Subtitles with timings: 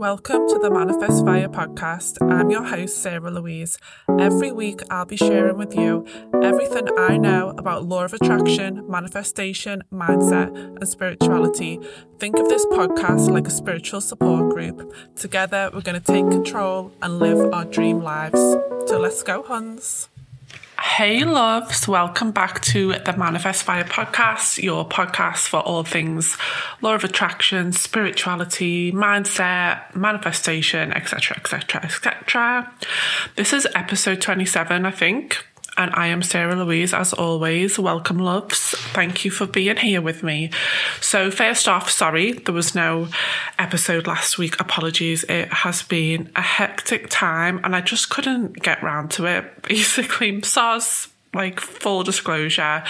[0.00, 2.26] Welcome to the Manifest Fire podcast.
[2.32, 3.76] I'm your host, Sarah Louise.
[4.18, 6.06] Every week, I'll be sharing with you
[6.42, 11.80] everything I know about law of attraction, manifestation, mindset, and spirituality.
[12.18, 14.90] Think of this podcast like a spiritual support group.
[15.16, 18.40] Together, we're going to take control and live our dream lives.
[18.86, 20.08] So let's go, Huns.
[20.82, 26.38] Hey, loves, welcome back to the Manifest Fire podcast, your podcast for all things
[26.80, 32.72] law of attraction, spirituality, mindset, manifestation, etc., etc., etc.
[33.36, 35.44] This is episode 27, I think
[35.80, 37.78] and I am Sarah Louise, as always.
[37.78, 38.74] Welcome, loves.
[38.92, 40.50] Thank you for being here with me.
[41.00, 43.08] So, first off, sorry, there was no
[43.58, 44.60] episode last week.
[44.60, 45.24] Apologies.
[45.24, 49.62] It has been a hectic time, and I just couldn't get round to it.
[49.68, 52.82] Basically, SARS like full disclosure.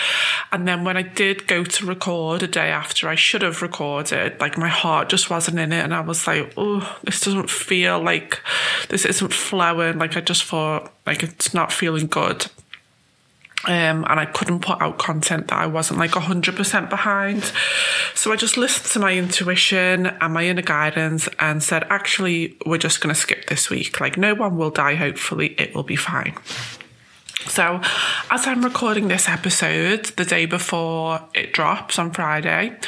[0.51, 4.41] And then when I did go to record a day after I should have recorded,
[4.41, 5.85] like my heart just wasn't in it.
[5.85, 8.41] And I was like, oh, this doesn't feel like
[8.89, 9.99] this isn't flowing.
[9.99, 12.47] Like I just thought like it's not feeling good.
[13.67, 17.53] Um, and I couldn't put out content that I wasn't like 100% behind.
[18.15, 22.79] So I just listened to my intuition and my inner guidance and said, actually, we're
[22.79, 24.01] just going to skip this week.
[24.01, 26.35] Like, no one will die, hopefully, it will be fine.
[27.49, 27.81] So,
[28.31, 32.79] as I'm recording this episode the day before it drops on Friday,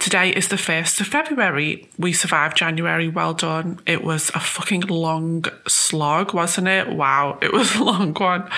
[0.00, 1.86] Today is the 1st of February.
[1.98, 3.06] We survived January.
[3.06, 3.80] Well done.
[3.84, 6.88] It was a fucking long slog, wasn't it?
[6.88, 7.38] Wow.
[7.42, 8.48] It was a long one.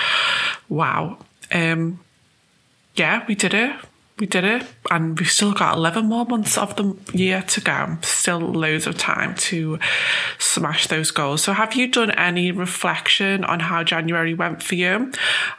[0.69, 1.17] Wow.
[1.53, 1.99] Um,
[2.95, 3.75] yeah, we did it.
[4.19, 4.63] We did it.
[4.91, 7.97] And we've still got 11 more months of the year to go.
[8.01, 9.79] Still loads of time to
[10.37, 11.43] smash those goals.
[11.43, 15.11] So, have you done any reflection on how January went for you?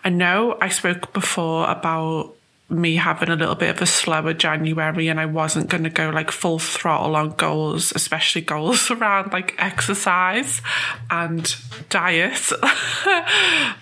[0.05, 2.35] I know I spoke before about
[2.71, 6.11] me having a little bit of a slower January and I wasn't going to go
[6.11, 10.63] like full throttle on goals, especially goals around like exercise
[11.11, 11.55] and
[11.91, 12.51] diet.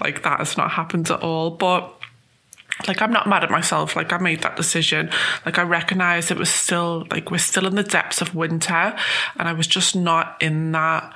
[0.00, 1.50] like that has not happened at all.
[1.50, 1.94] But
[2.88, 3.96] like I'm not mad at myself.
[3.96, 5.10] Like I made that decision.
[5.44, 8.96] Like I recognized it was still like we're still in the depths of winter
[9.38, 11.14] and I was just not in that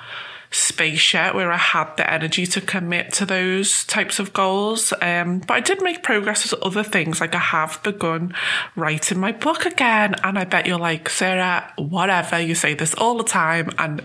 [0.50, 4.92] space yet where I had the energy to commit to those types of goals.
[5.02, 7.20] Um, but I did make progress with other things.
[7.20, 8.34] Like I have begun
[8.74, 10.14] writing my book again.
[10.22, 13.70] And I bet you're like, Sarah, whatever, you say this all the time.
[13.78, 14.02] And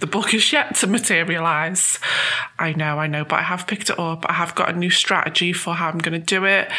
[0.00, 1.98] the book is yet to materialize.
[2.58, 4.24] I know, I know, but I have picked it up.
[4.28, 6.70] I have got a new strategy for how I'm going to do it.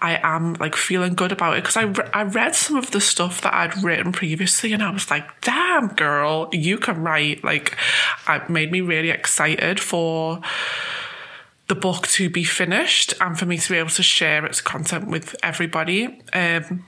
[0.00, 3.00] I am like feeling good about it because I, re- I read some of the
[3.00, 7.44] stuff that I'd written previously and I was like, damn, girl, you can write.
[7.44, 7.76] Like,
[8.28, 10.40] it made me really excited for
[11.68, 15.08] the book to be finished and for me to be able to share its content
[15.08, 16.22] with everybody.
[16.32, 16.84] Um,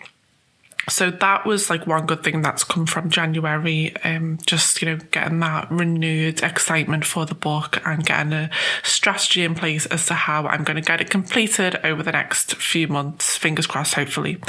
[0.89, 3.97] so that was like one good thing that's come from January.
[4.05, 8.51] Um, just you know, getting that renewed excitement for the book and getting a
[8.83, 12.57] strategy in place as to how I'm going to get it completed over the next
[12.57, 13.37] few months.
[13.37, 14.41] Fingers crossed, hopefully.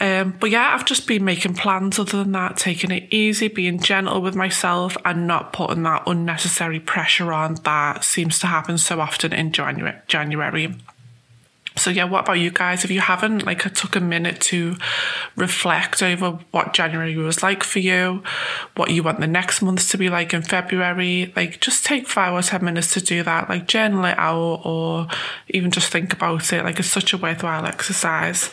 [0.00, 3.78] Um, but yeah, I've just been making plans other than that, taking it easy, being
[3.78, 9.00] gentle with myself, and not putting that unnecessary pressure on that seems to happen so
[9.00, 9.96] often in January.
[10.06, 10.74] January.
[11.76, 12.84] So yeah, what about you guys?
[12.84, 14.76] If you haven't, like, I took a minute to
[15.34, 18.22] reflect over what January was like for you,
[18.76, 22.32] what you want the next month to be like in February, like, just take five
[22.32, 23.48] or ten minutes to do that.
[23.48, 25.08] Like, journal it out, or
[25.48, 26.62] even just think about it.
[26.62, 28.50] Like, it's such a worthwhile exercise.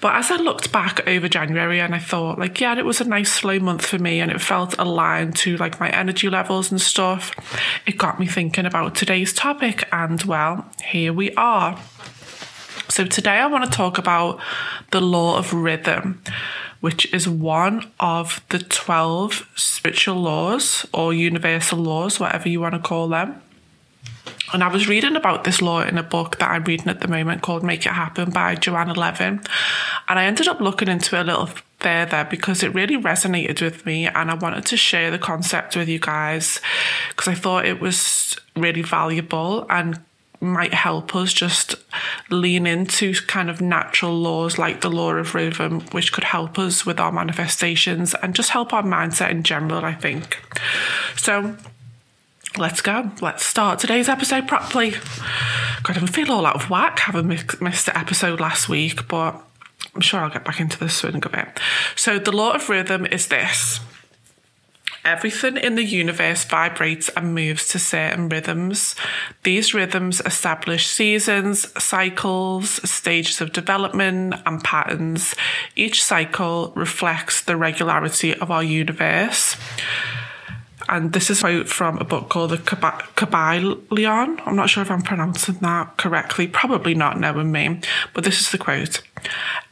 [0.00, 3.04] But as I looked back over January, and I thought, like, yeah, it was a
[3.04, 6.80] nice slow month for me, and it felt aligned to like my energy levels and
[6.80, 7.32] stuff.
[7.86, 11.78] It got me thinking about today's topic, and well, here we are.
[12.96, 14.40] So, today I want to talk about
[14.90, 16.22] the law of rhythm,
[16.80, 22.78] which is one of the 12 spiritual laws or universal laws, whatever you want to
[22.80, 23.42] call them.
[24.54, 27.08] And I was reading about this law in a book that I'm reading at the
[27.08, 29.42] moment called Make It Happen by Joanna Levin.
[30.08, 33.84] And I ended up looking into it a little further because it really resonated with
[33.84, 36.62] me and I wanted to share the concept with you guys
[37.10, 40.00] because I thought it was really valuable and
[40.40, 41.74] might help us just
[42.30, 46.84] lean into kind of natural laws like the law of rhythm, which could help us
[46.84, 50.42] with our manifestations and just help our mindset in general, I think.
[51.16, 51.56] So,
[52.56, 53.10] let's go.
[53.20, 54.92] Let's start today's episode properly.
[55.82, 59.42] God, I feel all out of whack having missed the episode last week, but
[59.94, 61.60] I'm sure I'll get back into the swing of it.
[61.94, 63.80] So, the law of rhythm is this
[65.06, 68.96] Everything in the universe vibrates and moves to certain rhythms.
[69.44, 75.36] These rhythms establish seasons, cycles, stages of development, and patterns.
[75.76, 79.56] Each cycle reflects the regularity of our universe.
[80.88, 84.40] And this is a quote from a book called The Kybalion.
[84.46, 87.80] I'm not sure if I'm pronouncing that correctly, probably not knowing me,
[88.14, 89.02] but this is the quote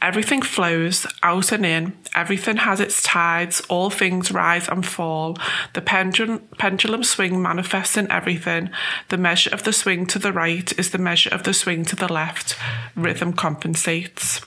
[0.01, 5.37] Everything flows out and in, everything has its tides, all things rise and fall.
[5.73, 8.69] The pendulum swing manifests in everything.
[9.09, 11.95] The measure of the swing to the right is the measure of the swing to
[11.95, 12.57] the left.
[12.95, 14.41] Rhythm compensates.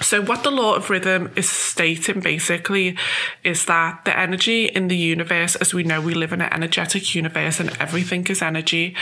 [0.00, 2.96] So, what the law of rhythm is stating basically
[3.44, 7.14] is that the energy in the universe, as we know, we live in an energetic
[7.14, 8.96] universe and everything is energy.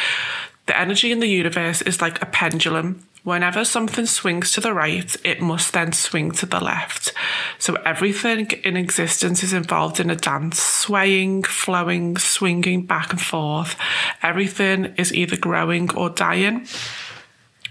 [0.66, 3.06] The energy in the universe is like a pendulum.
[3.22, 7.12] Whenever something swings to the right, it must then swing to the left.
[7.58, 13.76] So everything in existence is involved in a dance, swaying, flowing, swinging back and forth.
[14.22, 16.66] Everything is either growing or dying.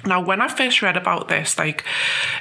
[0.06, 1.84] Now, when I first read about this, like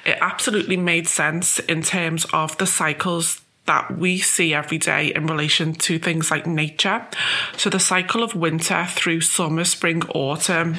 [0.04, 5.26] it absolutely made sense in terms of the cycles that we see every day in
[5.26, 7.06] relation to things like nature.
[7.56, 10.76] So, the cycle of winter through summer, spring, autumn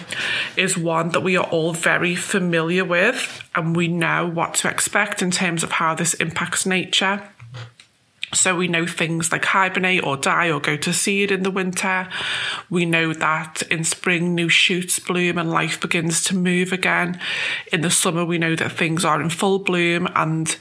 [0.58, 5.22] is one that we are all very familiar with, and we know what to expect
[5.22, 7.22] in terms of how this impacts nature.
[8.34, 12.08] So we know things like hibernate or die or go to seed in the winter.
[12.70, 17.20] We know that in spring new shoots bloom and life begins to move again.
[17.74, 20.56] In the summer we know that things are in full bloom and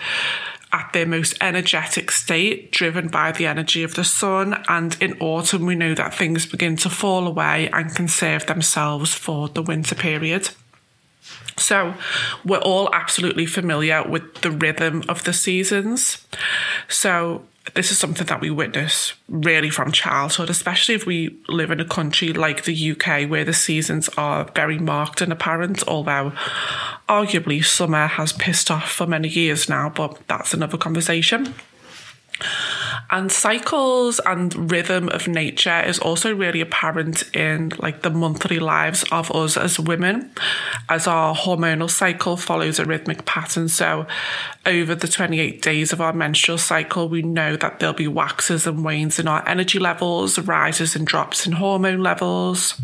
[0.73, 4.63] at their most energetic state, driven by the energy of the sun.
[4.69, 9.49] And in autumn, we know that things begin to fall away and conserve themselves for
[9.49, 10.51] the winter period.
[11.57, 11.95] So,
[12.45, 16.25] we're all absolutely familiar with the rhythm of the seasons.
[16.89, 17.45] So,
[17.75, 21.85] this is something that we witness really from childhood, especially if we live in a
[21.85, 26.33] country like the UK where the seasons are very marked and apparent, although
[27.09, 31.55] arguably summer has pissed off for many years now, but that's another conversation.
[33.11, 39.03] And cycles and rhythm of nature is also really apparent in like the monthly lives
[39.11, 40.31] of us as women,
[40.91, 43.69] as our hormonal cycle follows a rhythmic pattern.
[43.69, 44.07] So,
[44.67, 48.85] over the 28 days of our menstrual cycle, we know that there'll be waxes and
[48.85, 52.79] wanes in our energy levels, rises and drops in hormone levels.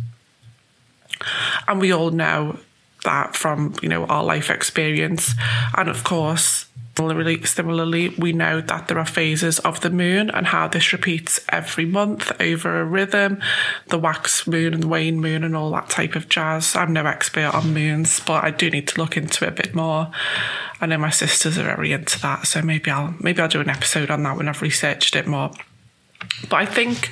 [1.68, 2.58] And we all know
[3.04, 5.32] that from, you know, our life experience.
[5.76, 10.68] And of course, Similarly, we know that there are phases of the moon and how
[10.68, 13.40] this repeats every month over a rhythm,
[13.88, 16.76] the wax moon and the wane moon and all that type of jazz.
[16.76, 19.74] I'm no expert on moons, but I do need to look into it a bit
[19.74, 20.10] more.
[20.80, 23.70] I know my sisters are very into that, so maybe I'll maybe I'll do an
[23.70, 25.50] episode on that when I've researched it more.
[26.48, 27.10] But I think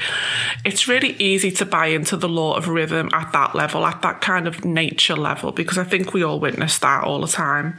[0.65, 4.21] it's really easy to buy into the law of rhythm at that level, at that
[4.21, 7.77] kind of nature level, because I think we all witness that all the time.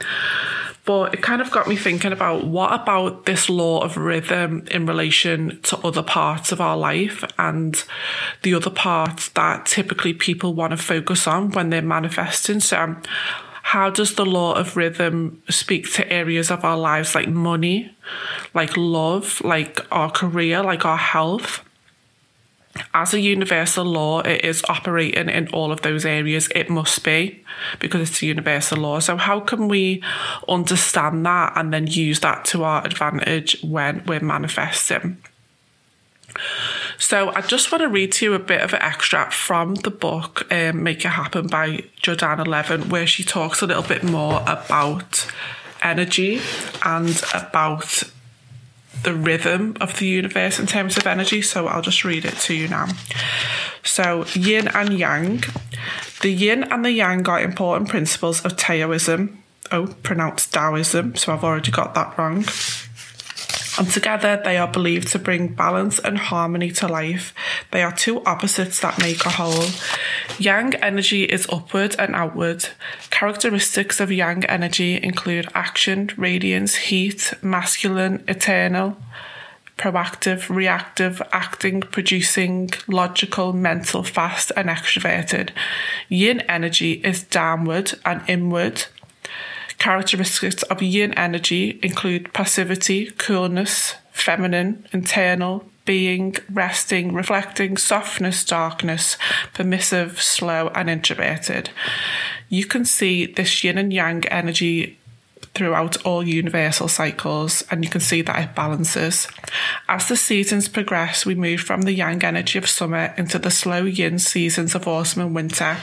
[0.84, 4.84] But it kind of got me thinking about what about this law of rhythm in
[4.84, 7.82] relation to other parts of our life and
[8.42, 12.60] the other parts that typically people want to focus on when they're manifesting.
[12.60, 12.96] So,
[13.62, 17.96] how does the law of rhythm speak to areas of our lives like money,
[18.52, 21.64] like love, like our career, like our health?
[22.92, 26.48] As a universal law, it is operating in all of those areas.
[26.54, 27.44] It must be
[27.78, 28.98] because it's a universal law.
[28.98, 30.02] So, how can we
[30.48, 35.18] understand that and then use that to our advantage when we're manifesting?
[36.98, 39.90] So, I just want to read to you a bit of an extract from the
[39.90, 44.42] book um, Make It Happen by Jordana Levin, where she talks a little bit more
[44.46, 45.30] about
[45.82, 46.40] energy
[46.84, 48.02] and about
[49.04, 51.42] the rhythm of the universe in terms of energy.
[51.42, 52.88] So I'll just read it to you now.
[53.82, 55.44] So, yin and yang.
[56.22, 59.42] The yin and the yang are important principles of Taoism.
[59.70, 62.44] Oh, pronounced Daoism, so I've already got that wrong
[63.78, 67.34] and together they are believed to bring balance and harmony to life.
[67.70, 69.66] They are two opposites that make a whole.
[70.38, 72.68] Yang energy is upward and outward.
[73.10, 78.96] Characteristics of yang energy include action, radiance, heat, masculine, eternal,
[79.76, 85.50] proactive, reactive, acting, producing, logical, mental, fast, and extroverted.
[86.08, 88.86] Yin energy is downward and inward,
[89.84, 99.18] Characteristics of yin energy include passivity, coolness, feminine, internal, being, resting, reflecting, softness, darkness,
[99.52, 101.68] permissive, slow, and introverted.
[102.48, 104.98] You can see this yin and yang energy
[105.54, 109.28] throughout all universal cycles, and you can see that it balances.
[109.88, 113.84] As the seasons progress, we move from the yang energy of summer into the slow
[113.84, 115.76] yin seasons of autumn and winter.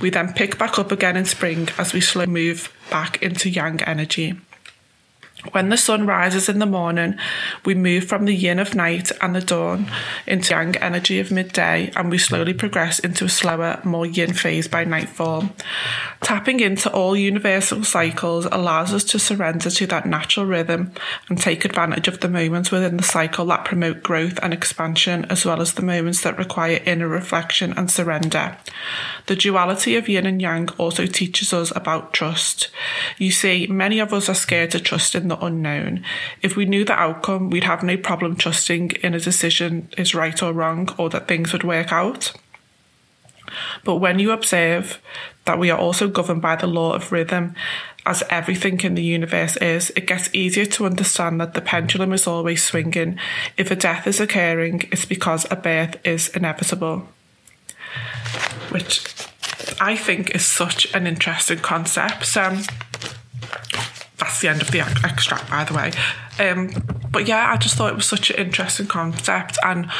[0.00, 3.82] We then pick back up again in spring as we slowly move back into yang
[3.82, 4.36] energy.
[5.52, 7.16] When the sun rises in the morning,
[7.64, 9.90] we move from the yin of night and the dawn
[10.26, 14.68] into yang energy of midday, and we slowly progress into a slower, more yin phase
[14.68, 15.48] by nightfall.
[16.20, 20.92] Tapping into all universal cycles allows us to surrender to that natural rhythm
[21.28, 25.44] and take advantage of the moments within the cycle that promote growth and expansion, as
[25.44, 28.56] well as the moments that require inner reflection and surrender.
[29.26, 32.68] The duality of yin and yang also teaches us about trust.
[33.16, 36.04] You see, many of us are scared to trust in the unknown.
[36.42, 40.42] If we knew the outcome, we'd have no problem trusting in a decision is right
[40.42, 42.32] or wrong or that things would work out.
[43.84, 45.00] But when you observe
[45.44, 47.54] that we are also governed by the law of rhythm,
[48.04, 52.26] as everything in the universe is, it gets easier to understand that the pendulum is
[52.26, 53.18] always swinging.
[53.56, 57.08] If a death is occurring, it's because a birth is inevitable.
[58.70, 59.04] Which
[59.80, 62.24] I think is such an interesting concept.
[62.24, 62.58] So,
[64.18, 65.92] that's the end of the extract, by the way.
[66.38, 66.70] Um,
[67.10, 69.58] but yeah, I just thought it was such an interesting concept.
[69.64, 69.90] And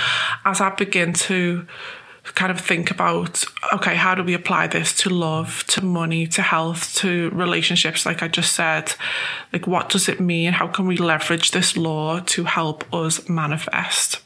[0.45, 1.67] as I begin to
[2.35, 6.43] kind of think about, okay, how do we apply this to love, to money, to
[6.43, 8.93] health, to relationships, like I just said,
[9.53, 10.53] like what does it mean?
[10.53, 14.21] How can we leverage this law to help us manifest?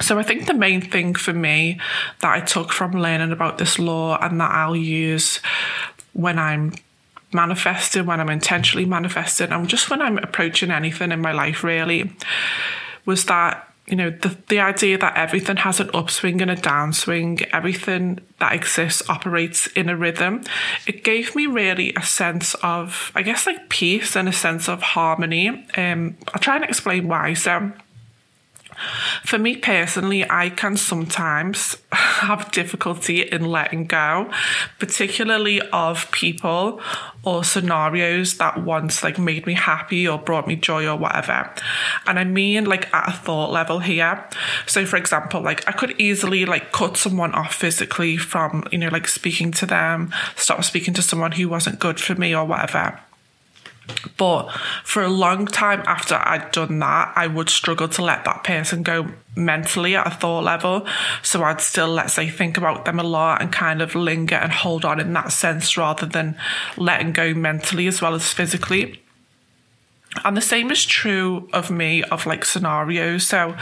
[0.00, 1.80] So I think the main thing for me
[2.20, 5.40] that I took from learning about this law and that I'll use
[6.12, 6.72] when I'm
[7.34, 12.12] manifesting, when I'm intentionally manifesting, and just when I'm approaching anything in my life, really,
[13.04, 17.46] was that you know the the idea that everything has an upswing and a downswing
[17.52, 20.42] everything that exists operates in a rhythm.
[20.86, 24.82] It gave me really a sense of i guess like peace and a sense of
[24.82, 25.66] harmony.
[25.76, 27.34] Um i'll try and explain why.
[27.34, 27.72] So
[29.24, 34.30] for me personally, I can sometimes have difficulty in letting go,
[34.78, 36.80] particularly of people
[37.24, 41.50] or scenarios that once like made me happy or brought me joy or whatever.
[42.06, 44.28] And I mean like at a thought level here.
[44.66, 48.88] So for example, like I could easily like cut someone off physically from, you know,
[48.88, 53.00] like speaking to them, stop speaking to someone who wasn't good for me or whatever.
[54.16, 54.50] But
[54.84, 58.82] for a long time after I'd done that, I would struggle to let that person
[58.82, 60.86] go mentally at a thought level.
[61.22, 64.52] So I'd still, let's say, think about them a lot and kind of linger and
[64.52, 66.36] hold on in that sense rather than
[66.76, 69.03] letting go mentally as well as physically.
[70.22, 73.26] And the same is true of me of like scenarios.
[73.26, 73.56] So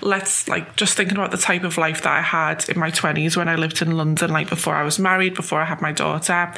[0.00, 3.36] let's like just thinking about the type of life that I had in my 20s
[3.36, 6.54] when I lived in London, like before I was married, before I had my daughter.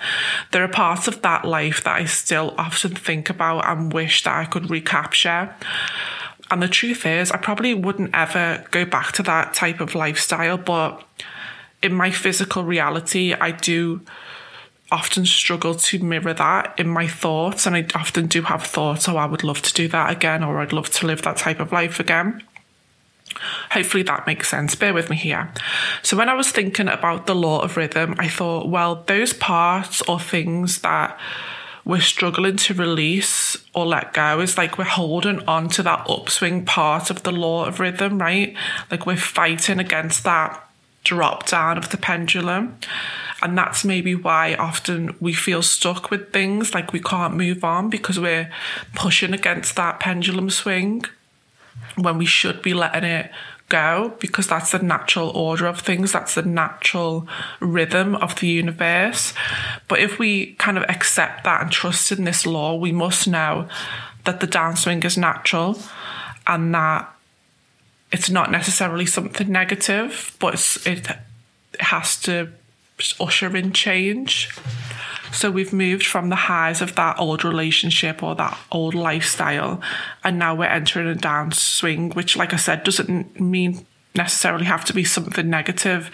[0.50, 4.37] There are parts of that life that I still often think about and wish that
[4.37, 5.55] I could recapture.
[6.50, 10.57] And the truth is, I probably wouldn't ever go back to that type of lifestyle,
[10.57, 11.05] but
[11.83, 14.00] in my physical reality, I do
[14.90, 17.66] often struggle to mirror that in my thoughts.
[17.66, 20.61] And I often do have thoughts, oh, I would love to do that again, or
[20.61, 22.42] I'd love to live that type of life again.
[23.71, 24.75] Hopefully that makes sense.
[24.75, 25.52] Bear with me here.
[26.02, 30.00] So, when I was thinking about the law of rhythm, I thought, well, those parts
[30.02, 31.18] or things that
[31.85, 36.64] we're struggling to release or let go is like we're holding on to that upswing
[36.64, 38.54] part of the law of rhythm, right?
[38.90, 40.68] Like we're fighting against that
[41.04, 42.78] drop down of the pendulum.
[43.40, 47.88] And that's maybe why often we feel stuck with things, like we can't move on
[47.88, 48.50] because we're
[48.95, 51.04] pushing against that pendulum swing
[51.97, 53.30] when we should be letting it
[53.68, 57.28] go because that's the natural order of things, that's the natural
[57.61, 59.35] rhythm of the universe.
[59.87, 63.68] But if we kind of accept that and trust in this law, we must know
[64.25, 65.78] that the downswing is natural
[66.47, 67.14] and that
[68.11, 70.54] it's not necessarily something negative, but
[70.87, 71.09] it
[71.78, 72.49] has to
[73.21, 74.50] usher in change.
[75.33, 79.81] So we've moved from the highs of that old relationship or that old lifestyle,
[80.25, 84.95] and now we're entering a downswing, which, like I said, doesn't mean necessarily have to
[84.95, 86.11] be something negative,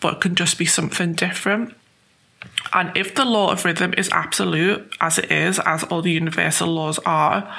[0.00, 1.74] but can just be something different.
[2.72, 6.68] And if the law of rhythm is absolute, as it is, as all the universal
[6.68, 7.52] laws are,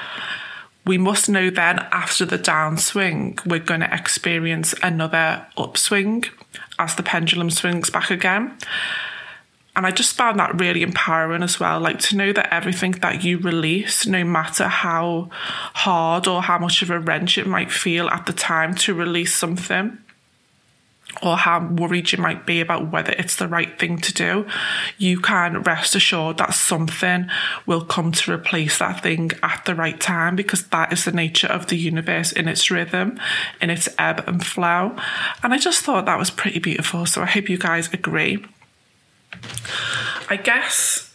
[0.85, 6.25] we must know then after the downswing, we're going to experience another upswing
[6.83, 8.57] as the pendulum swings back again.
[9.75, 11.79] And I just found that really empowering as well.
[11.79, 15.29] Like to know that everything that you release, no matter how
[15.73, 19.33] hard or how much of a wrench it might feel at the time to release
[19.33, 19.97] something,
[21.21, 24.45] or how worried you might be about whether it's the right thing to do,
[24.97, 27.27] you can rest assured that something
[27.65, 31.47] will come to replace that thing at the right time because that is the nature
[31.47, 33.19] of the universe in its rhythm,
[33.61, 34.95] in its ebb and flow.
[35.43, 37.05] And I just thought that was pretty beautiful.
[37.05, 38.43] So I hope you guys agree.
[40.29, 41.13] I guess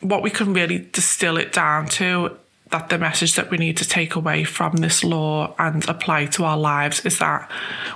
[0.00, 2.36] what we can really distill it down to
[2.74, 6.42] that the message that we need to take away from this law and apply to
[6.42, 7.48] our lives is that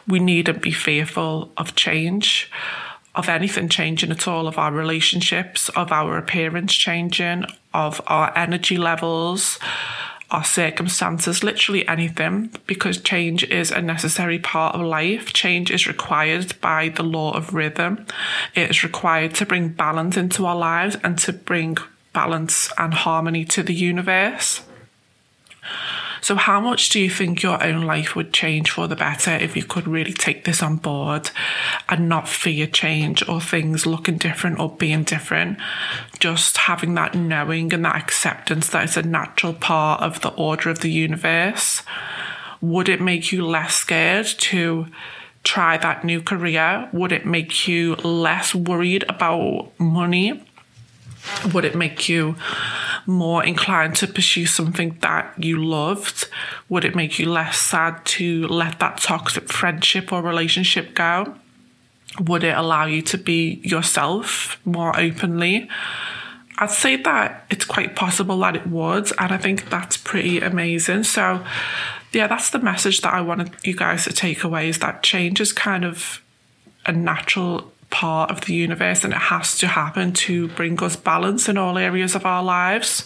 [0.07, 2.49] we needn't be fearful of change,
[3.17, 7.45] of anything changing at all, of our relationships, of our appearance changing,
[7.75, 9.59] of our energy levels,
[10.31, 15.33] our circumstances, literally anything, because change is a necessary part of life.
[15.33, 18.07] Change is required by the law of rhythm.
[18.55, 21.79] It is required to bring balance into our lives and to bring
[22.13, 24.63] balance and harmony to the universe.
[26.21, 29.57] So, how much do you think your own life would change for the better if
[29.57, 31.31] you could really take this on board
[31.89, 35.59] and not fear change or things looking different or being different?
[36.19, 40.71] Just having that knowing and that acceptance that it's a natural part of the order
[40.71, 41.83] of the universe.
[42.61, 44.87] Would it make you less scared to
[45.45, 46.89] try that new career?
[46.93, 50.45] Would it make you less worried about money?
[51.53, 52.37] Would it make you
[53.07, 56.29] more inclined to pursue something that you loved?
[56.69, 61.35] Would it make you less sad to let that toxic friendship or relationship go?
[62.21, 65.69] Would it allow you to be yourself more openly?
[66.59, 71.05] I'd say that it's quite possible that it would, and I think that's pretty amazing.
[71.05, 71.45] So,
[72.13, 75.41] yeah, that's the message that I wanted you guys to take away is that change
[75.41, 76.21] is kind of
[76.85, 81.49] a natural part of the universe and it has to happen to bring us balance
[81.49, 83.05] in all areas of our lives.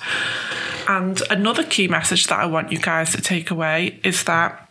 [0.89, 4.69] And another key message that I want you guys to take away is that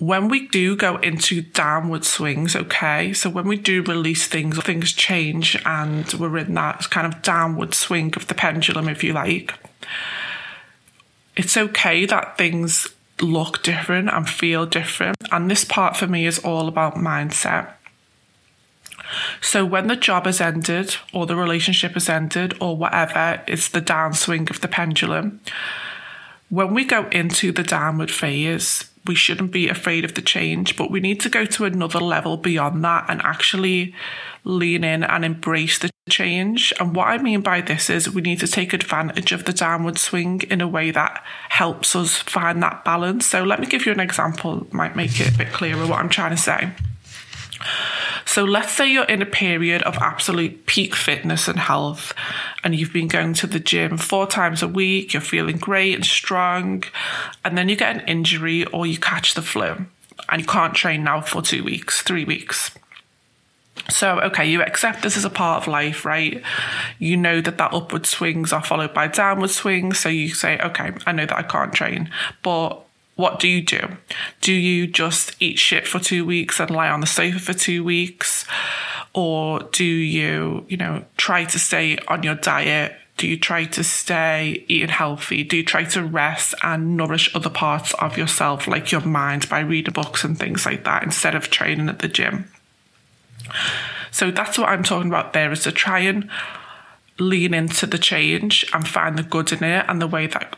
[0.00, 4.92] when we do go into downward swings, okay, so when we do release things, things
[4.92, 9.54] change and we're in that kind of downward swing of the pendulum, if you like,
[11.36, 12.88] it's okay that things
[13.20, 15.16] look different and feel different.
[15.30, 17.74] And this part for me is all about mindset.
[19.40, 23.82] So when the job has ended, or the relationship has ended, or whatever, it's the
[23.82, 25.40] downswing of the pendulum.
[26.48, 30.90] When we go into the downward phase, we shouldn't be afraid of the change, but
[30.90, 33.94] we need to go to another level beyond that and actually
[34.44, 36.72] lean in and embrace the change.
[36.78, 39.98] And what I mean by this is we need to take advantage of the downward
[39.98, 43.26] swing in a way that helps us find that balance.
[43.26, 46.08] So let me give you an example, might make it a bit clearer what I'm
[46.08, 46.70] trying to say.
[48.30, 52.14] So let's say you're in a period of absolute peak fitness and health,
[52.62, 56.06] and you've been going to the gym four times a week, you're feeling great and
[56.06, 56.84] strong,
[57.44, 59.84] and then you get an injury or you catch the flu,
[60.28, 62.70] and you can't train now for two weeks, three weeks.
[63.88, 66.40] So, okay, you accept this as a part of life, right?
[67.00, 69.98] You know that that upward swings are followed by downward swings.
[69.98, 72.08] So you say, okay, I know that I can't train,
[72.44, 72.80] but
[73.20, 73.96] what do you do?
[74.40, 77.84] Do you just eat shit for two weeks and lie on the sofa for two
[77.84, 78.46] weeks?
[79.12, 82.94] Or do you, you know, try to stay on your diet?
[83.18, 85.44] Do you try to stay eating healthy?
[85.44, 89.60] Do you try to rest and nourish other parts of yourself, like your mind, by
[89.60, 92.50] reading books and things like that instead of training at the gym?
[94.10, 96.30] So that's what I'm talking about there is to try and
[97.18, 100.56] lean into the change and find the good in it and the way that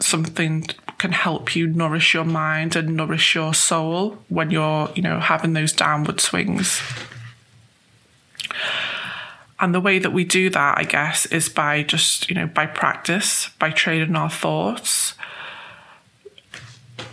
[0.00, 0.64] something
[1.00, 5.54] can help you nourish your mind and nourish your soul when you're, you know, having
[5.54, 6.82] those downward swings.
[9.58, 12.66] And the way that we do that, I guess, is by just, you know, by
[12.66, 15.14] practice, by training our thoughts,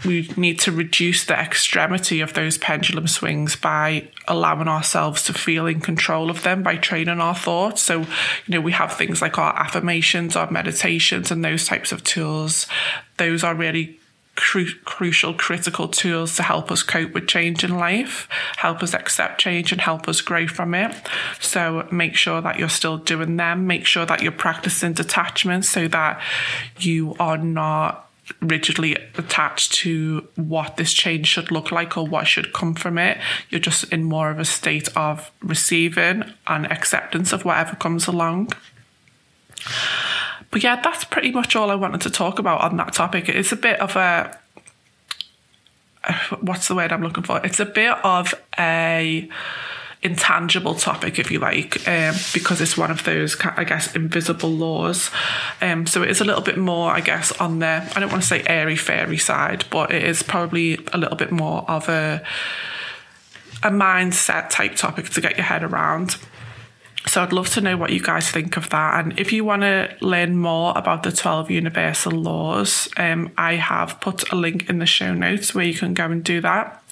[0.06, 5.66] we need to reduce the extremity of those pendulum swings by allowing ourselves to feel
[5.68, 7.82] in control of them by training our thoughts.
[7.82, 8.08] So, you
[8.48, 12.68] know, we have things like our affirmations, our meditations, and those types of tools.
[13.18, 14.00] Those are really
[14.38, 19.42] cru- crucial, critical tools to help us cope with change in life, help us accept
[19.42, 20.96] change, and help us grow from it.
[21.42, 23.68] So, make sure that you're still doing them.
[23.68, 26.22] Make sure that you're practicing detachment so that
[26.80, 28.07] you are not
[28.42, 33.18] rigidly attached to what this change should look like or what should come from it.
[33.50, 38.54] You're just in more of a state of receiving and acceptance of whatever comes along.
[40.52, 43.30] But yeah, that's pretty much all I wanted to talk about on that topic.
[43.30, 44.38] It's a bit of a
[46.42, 47.44] what's the word I'm looking for?
[47.46, 49.30] It's a bit of a
[50.04, 55.10] intangible topic, if you like, um, because it's one of those, I guess, invisible laws.
[55.62, 58.22] Um, so it is a little bit more, I guess, on the, I don't want
[58.22, 62.24] to say airy fairy side, but it is probably a little bit more of a,
[63.64, 66.18] a mindset type topic to get your head around.
[67.08, 69.00] So I'd love to know what you guys think of that.
[69.00, 74.00] And if you want to learn more about the 12 universal laws, um, I have
[74.02, 76.84] put a link in the show notes where you can go and do that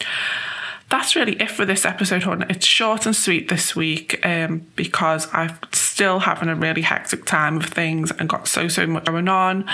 [0.90, 2.46] that's really it for this episode, hon.
[2.50, 7.58] It's short and sweet this week um, because I've still having a really hectic time
[7.58, 9.66] of things and got so, so much going on.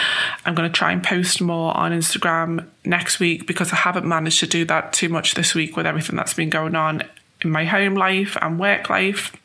[0.45, 4.39] I'm going to try and post more on Instagram next week because I haven't managed
[4.39, 7.03] to do that too much this week with everything that's been going on
[7.41, 9.35] in my home life and work life.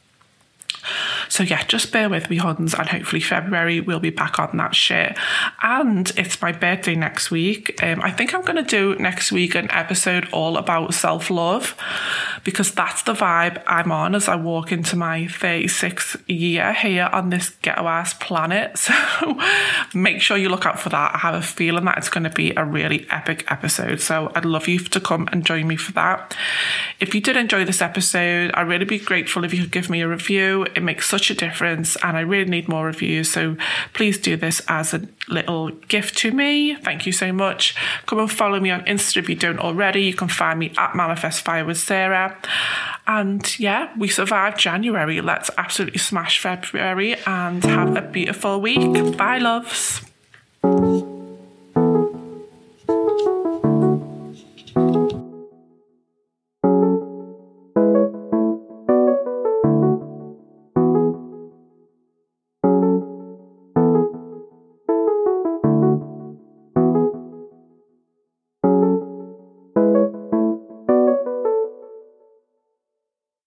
[1.28, 4.74] So yeah, just bear with me, Huns, and hopefully February we'll be back on that
[4.74, 5.16] shit.
[5.62, 7.82] And it's my birthday next week.
[7.82, 11.76] Um, I think I'm going to do next week an episode all about self love
[12.44, 17.30] because that's the vibe I'm on as I walk into my 36th year here on
[17.30, 18.78] this ghetto ass planet.
[18.86, 19.40] So
[19.94, 21.14] make sure you look out for that.
[21.14, 24.00] I have a feeling that it's going to be a really epic episode.
[24.00, 26.36] So I'd love you to come and join me for that.
[27.00, 30.02] If you did enjoy this episode, I'd really be grateful if you could give me
[30.02, 30.64] a review.
[30.74, 33.30] It makes such a difference, and I really need more reviews.
[33.30, 33.56] So
[33.94, 36.74] please do this as a little gift to me.
[36.74, 37.74] Thank you so much.
[38.04, 40.02] Come and follow me on Insta if you don't already.
[40.02, 42.36] You can find me at Manifest Fire with Sarah.
[43.06, 45.22] And yeah, we survived January.
[45.22, 49.16] Let's absolutely smash February and have a beautiful week.
[49.16, 50.02] Bye, loves.